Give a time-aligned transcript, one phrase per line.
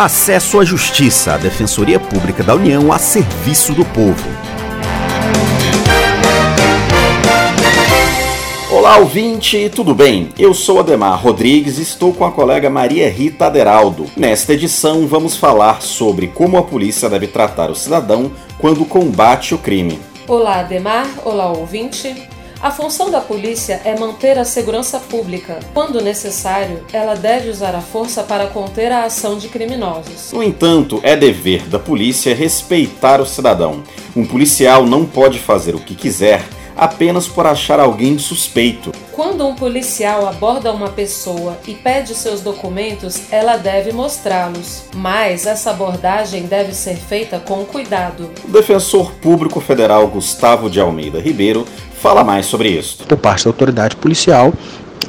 [0.00, 4.30] Acesso à Justiça, a Defensoria Pública da União a serviço do povo.
[8.70, 10.30] Olá, ouvinte, tudo bem?
[10.38, 14.06] Eu sou Ademar Rodrigues e estou com a colega Maria Rita Aderaldo.
[14.16, 19.58] Nesta edição, vamos falar sobre como a polícia deve tratar o cidadão quando combate o
[19.58, 20.00] crime.
[20.26, 21.08] Olá, Ademar.
[21.26, 22.26] Olá, ouvinte.
[22.62, 25.60] A função da polícia é manter a segurança pública.
[25.72, 30.30] Quando necessário, ela deve usar a força para conter a ação de criminosos.
[30.30, 33.82] No entanto, é dever da polícia respeitar o cidadão.
[34.14, 36.44] Um policial não pode fazer o que quiser
[36.76, 38.92] apenas por achar alguém suspeito.
[39.12, 45.70] Quando um policial aborda uma pessoa e pede seus documentos, ela deve mostrá-los, mas essa
[45.70, 48.30] abordagem deve ser feita com cuidado.
[48.42, 51.66] O defensor público federal Gustavo de Almeida Ribeiro
[52.00, 53.04] fala mais sobre isso.
[53.06, 54.52] Por parte da autoridade policial,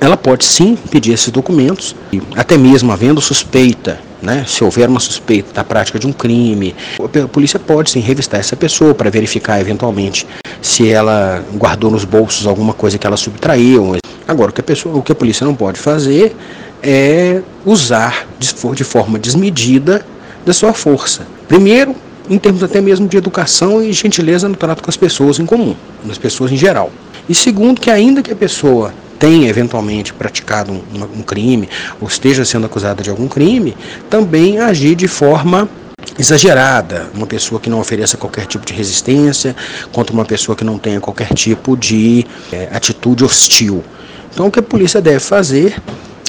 [0.00, 1.94] ela pode sim pedir esses documentos,
[2.34, 4.44] até mesmo havendo suspeita né?
[4.46, 8.56] Se houver uma suspeita da prática de um crime, a polícia pode sim revistar essa
[8.56, 10.26] pessoa para verificar eventualmente
[10.60, 13.96] se ela guardou nos bolsos alguma coisa que ela subtraiu.
[14.26, 16.34] Agora, o que a, pessoa, o que a polícia não pode fazer
[16.82, 20.04] é usar de, de forma desmedida
[20.44, 21.26] da sua força.
[21.46, 21.94] Primeiro,
[22.28, 25.74] em termos até mesmo de educação e gentileza no trato com as pessoas em comum,
[26.04, 26.90] nas pessoas em geral.
[27.28, 30.82] E segundo, que ainda que a pessoa tenha eventualmente praticado um,
[31.18, 31.68] um crime
[32.00, 33.76] ou esteja sendo acusada de algum crime,
[34.10, 35.68] também agir de forma
[36.18, 39.54] exagerada, uma pessoa que não ofereça qualquer tipo de resistência,
[39.92, 43.82] contra uma pessoa que não tenha qualquer tipo de é, atitude hostil.
[44.32, 45.76] Então, o que a polícia deve fazer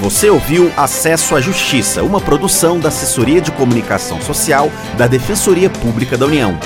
[0.00, 6.16] Você ouviu Acesso à Justiça, uma produção da Assessoria de Comunicação Social da Defensoria Pública
[6.16, 6.58] da União.